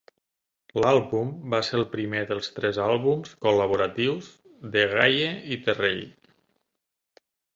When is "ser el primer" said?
1.67-2.21